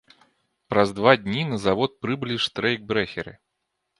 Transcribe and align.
Праз 0.71 0.93
два 0.99 1.11
дні 1.25 1.43
на 1.51 1.59
завод 1.67 1.91
прыбылі 2.05 2.37
штрэйкбрэхеры. 2.45 3.33